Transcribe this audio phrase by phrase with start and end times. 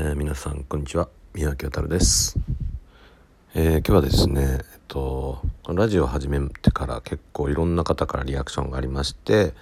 [0.00, 1.08] えー、皆さんこんにちは。
[1.34, 2.38] 宮脇渉です、
[3.56, 9.54] えー、今日はですねえっとこのラジオを始めてから結構いろんな方からリアクションがありまして、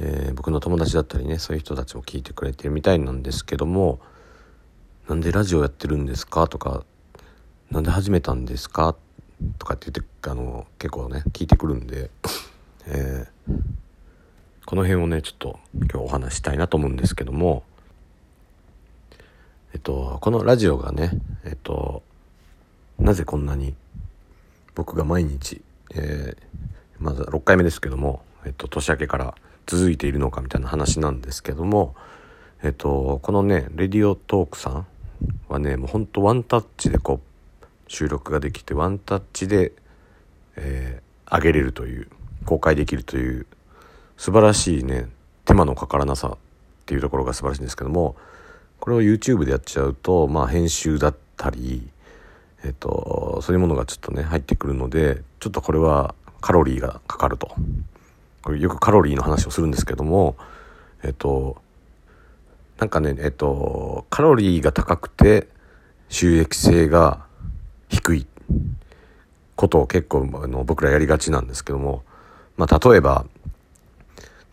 [0.00, 4.00] えー、僕の友達だったりねそういう人たちも聞いてくれてるみたいなんですけども
[5.08, 6.84] なんでラジオやってるんですかとか
[7.70, 8.96] なんで始めたんですか？
[9.58, 12.10] とかって言ってあの結構ね聞いてくるんで、
[12.86, 13.26] え
[14.66, 17.62] この辺をねちょっと今日お話したいなと思うんですけども
[19.76, 21.12] っと、このラジオがね、
[21.44, 22.02] えっと、
[22.98, 23.74] なぜこんなに
[24.74, 25.60] 僕が毎日、
[25.94, 26.58] えー、
[26.98, 29.34] まだ6回目ですけども、えっと、年明けから
[29.66, 31.94] 続いているのかみたいな話なんですけども、
[32.62, 34.86] えっと、このね、レディオトークさん
[35.48, 39.72] はね、もうほんとワンタッチでこう、収録ができて、ワンタッチで、
[40.56, 42.08] えー、上げれるという、
[42.44, 43.46] 公開できるという、
[44.16, 45.08] 素晴らしいね、
[45.44, 46.36] 手間のかからなさっ
[46.86, 48.16] ていうところが素晴らしいんですけども、
[48.80, 51.88] これを YouTube でやっちゃうと、まあ、編集だったり、
[52.64, 57.54] えっと、そういうものがちょっとね入ってくるのでちょっとこれはカロリーがかかると。
[58.42, 60.36] これよくカロリーの話をするんですけども
[61.02, 61.60] えっと
[62.78, 65.48] なんかねえっとカロリーが高くて
[66.08, 67.26] 収益性が
[67.88, 68.26] 低い
[69.54, 72.04] ことを結構あの僕らやりがちなんですけども
[72.56, 73.26] まあ例えば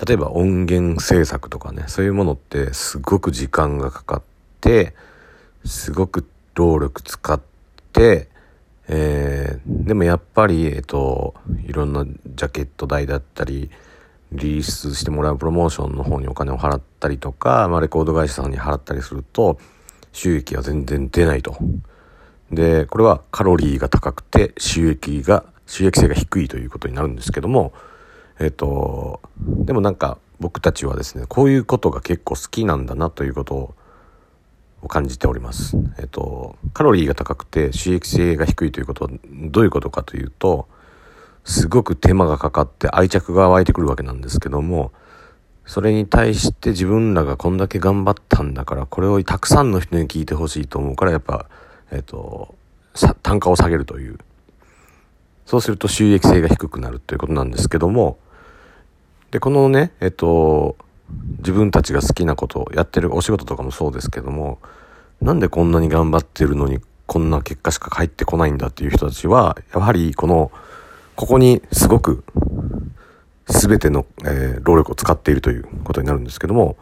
[0.03, 4.21] 例えば音源制作とかね、そういうものってすごく時間がかかっ
[4.59, 4.93] て、
[5.63, 7.39] すごく労力使っ
[7.93, 8.27] て、
[8.87, 11.33] えー、でもやっぱり、えっと、
[11.65, 13.71] いろんなジャケット代だったり、
[14.31, 19.59] リリースしてもらうプロモーションの方にお金を払ったりとか、まあ、レコード会社さんに払ったりすると、
[20.11, 21.57] 収益が全然出ないと。
[22.51, 27.73] で、これはカロリーが高くて収益が、収益性が低いということになるんですけども、
[28.39, 33.73] えっ、と、でもなんか僕たちはですね、こういうことが結構好きなんだなということ
[34.81, 35.77] を感じております。
[35.99, 40.67] えっ、と、カロリーが高くて収益性が低いということはどういうことかというと、
[41.43, 44.91] すごく手間がかかって愛着が湧いてくるわけなんですけども、
[45.65, 51.47] それに対して自分らがこんだけ頑張ったんだから、これをたくさんの人に聞いてほしいと思うから、やっぱ、
[51.91, 52.55] えっ、と、
[53.23, 54.19] 単価を下げるという。
[55.45, 58.17] そうすると収益性が低くなるということなんですけども、
[59.35, 60.77] で、このね、えっと、
[61.39, 64.59] 自分たちが好きなことをやってるお仕事とかもそうですけども、
[65.19, 70.53] なんでこんなに頑張ってるのにこんな結果しか返ってこないんだっていう人たちは、やはりこの、
[71.17, 72.23] ここにすごく
[73.47, 76.77] 全ての、えー、労力を使っているということになるんですけども、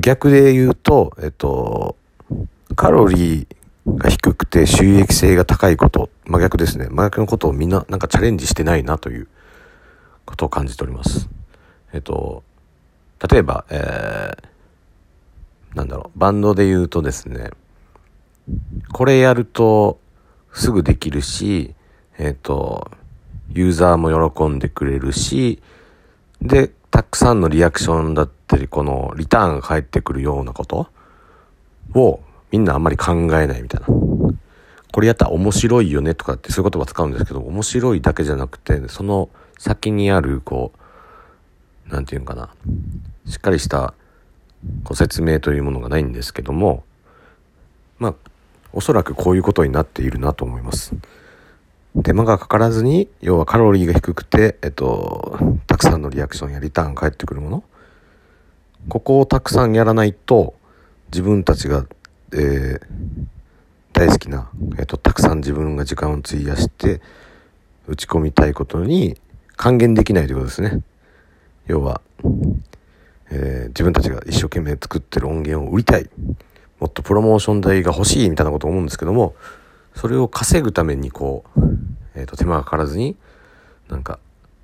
[0.00, 1.96] 逆で言うと、えっと、
[2.76, 6.88] カロリーが低くて収益性が高いこと、真逆ですね。
[6.88, 9.28] 真逆のことをみんななんかチャレンジしてないなという
[10.24, 11.28] ことを感じております。
[11.92, 12.42] えっと、
[13.30, 17.50] 例えば、えー、なんだろう、バンドで言うとですね、
[18.92, 20.00] これやると
[20.52, 21.74] すぐできるし、
[22.18, 22.90] えっと、
[23.50, 25.62] ユーザーも喜んでくれるし、
[26.40, 30.88] で、たくさんのリアクションだったり、このリターンが返ってくるようなこと
[31.94, 32.20] を
[32.50, 33.86] みんなあんまり考えないみたいな。
[34.92, 40.78] これやったら面白いよねとかってそういう言葉使うんですけど、面白いだけじゃなくて、その先にある、こう、
[41.92, 42.48] 何て言うかな
[43.26, 43.94] しっかりした
[44.82, 46.82] ご説明というものがないんですけども
[47.98, 48.14] まあ
[48.72, 50.94] おそらくこういうことになっているなと思います。
[52.02, 57.64] 手間がかからずに要はカロリーが低くて、えっと、たくさんのリアクションやリターン返ってくるもの
[58.88, 60.54] ここをたくさんやらないと
[61.08, 61.84] 自分たちが、
[62.32, 62.80] えー、
[63.92, 67.02] 大好きな、えっと、たくさん自分が時間を費やして
[67.86, 69.18] 打ち込みたいことに
[69.56, 70.80] 還元できないということですね。
[71.66, 72.00] 要は、
[73.30, 76.08] えー、自分たちが一生懸命作ってる音源を売りたい。
[76.80, 79.34] もっとプロモーション代が欲しいみたいなことを思うんですけども、
[79.94, 81.60] それを稼ぐためにこう、
[82.14, 83.16] え、ー、と、手間がかからずに、
[83.88, 84.18] なんか、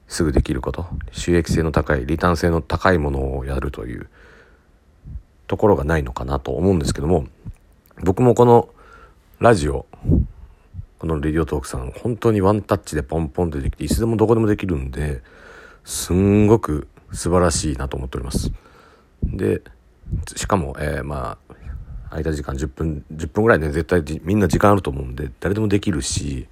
[0.09, 4.09] すぐできること、収益性の高い、リターン性の高いものをやるという
[5.47, 7.27] ところがないのかなと思うんですけども、
[8.03, 8.69] 僕もこの
[9.39, 9.87] ラジオ、
[10.99, 15.23] このレディオトークさん、本当にワンタッチでポンポンってできて、いつでもどこでもできるんで、
[15.85, 18.53] すんごく素晴らしいなと思っております。
[19.23, 19.63] で、
[20.37, 21.55] しかも、えー、まあ、
[22.11, 26.47] 空いた時間10分、10分ぐらいね、絶対みんな時間あると思うんで、誰でもできるし、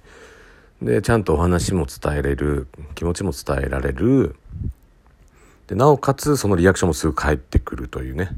[0.81, 4.35] で、ちゃんとお話も伝えれる、気持ちも伝えられる、
[5.67, 8.29] で、なおかつそのリアクションもすぐ返ってくるというね、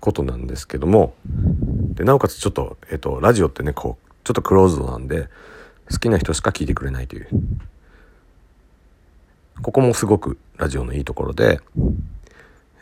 [0.00, 1.14] ことなんですけども、
[1.94, 5.28] で、なおかつちょっと、えっ、と、ラジオってね、こう、ちょっとクローズドなんで、
[5.90, 7.28] 好きな人しか聞いてくれないという
[9.62, 11.60] ここもすごくラジオのいいところで、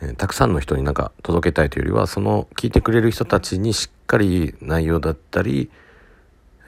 [0.02, 5.70] えー、たくさんの人になんか届けたいというよりはその聞いてくれる人たちにしっかり内容だったり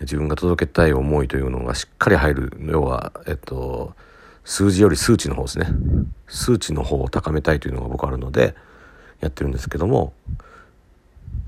[0.00, 2.52] 自分が届けたい思いというのがしっかり入る。
[2.60, 3.94] 要はえっと
[4.44, 5.66] 数字より数値の方ですね。
[6.26, 8.54] 数値の方を高めたいというのが僕あるので
[9.20, 10.14] やってるんですけども、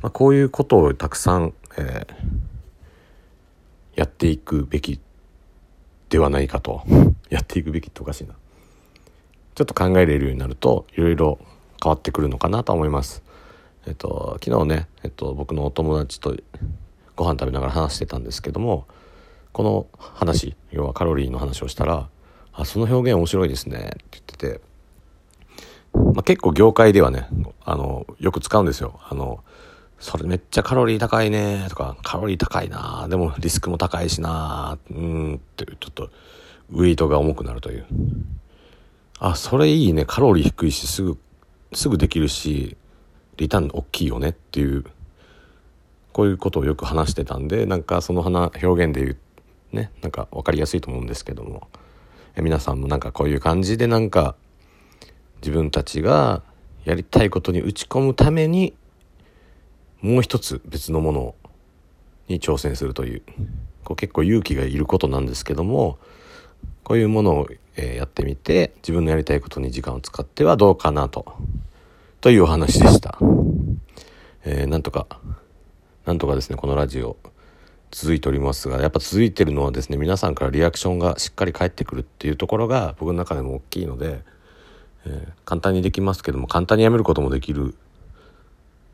[0.03, 5.01] まあ、こういうことをたくさん、えー、やっていくべき
[6.11, 6.83] ではないかと。
[7.31, 8.35] やっていくべきっておかしいな。
[9.61, 11.39] ちょっと考えれるようになるといろいろ
[11.83, 13.23] 変わってくるのかなと思います。
[13.87, 16.35] えっと、昨日ね、えっと、僕のお友達と
[17.15, 18.87] ご飯食べながら話してたんですけども
[19.53, 22.09] この話要はカロリーの話をしたら
[22.55, 24.61] 「あその表現面白いですね」って言ってて、
[25.93, 27.29] まあ、結構業界ではね
[27.63, 28.99] あのよく使うんですよ。
[29.11, 29.45] あの
[29.99, 36.09] それめっちゃカロリー高いねとかカロリー高いなでもリスクも高いしなうんってちょっと
[36.73, 37.85] ウエイトが重くなるという
[39.21, 40.07] あそれいいね。
[40.07, 41.19] カロリー低いしすぐ
[41.75, 42.77] すぐできるし
[43.37, 44.85] リターン大きいよねっていう
[46.13, 49.17] こういうことをよく話してたんでなんかその花表現で言
[49.73, 51.69] うねなんか分かりやすいと思うんですけども
[52.35, 54.35] え皆さんもなんかこういう感じでなんか
[55.43, 56.43] 自分たちが
[56.85, 58.75] やりたいことに打ち込むために
[60.01, 61.35] もう一つ別のもの
[62.29, 63.23] に挑戦するという
[63.85, 65.99] こう結構勇気がいることなんですけども
[66.83, 71.25] こういうものを、えやってみて自分のやりたいことに時間を使ってはどうかなと
[72.21, 73.17] というお話でした。
[74.45, 75.07] えー、なんとか
[76.05, 77.17] なんとかですねこのラジオ
[77.91, 84.23] 続いておりますがやっぱ続いてるのはですね皆さんからリアクションがしっかり返ってくるっていうところが僕の中でも大きいので、
[85.07, 87.75] えー、簡単にできますけども簡単にやめることもできる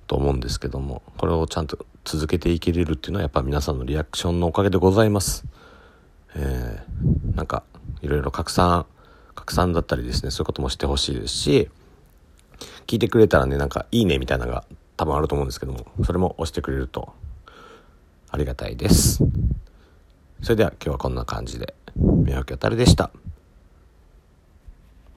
[0.07, 5.45] と思うんですけどもこれをちゃんと続けていけれるっていうのはやっぱ皆さんのリアクションのおかげでございます。
[6.39, 7.63] えー、なんか
[8.03, 8.87] いろいろ拡散
[9.35, 11.71] 拡散だったりですねそういうこともしてほしいですし
[12.87, 14.65] 聞いてくれたらねなんか「いいね」みたいなのが
[14.97, 17.13] 多分あると思うんですけどもそれも押してくれると
[18.31, 19.23] ありがたいです。
[20.43, 23.11] それでは今日はこんな感じで宮脇あたるでした。